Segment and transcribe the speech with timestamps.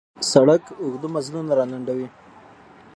[0.31, 2.07] سړک اوږده مزلونه را لنډوي.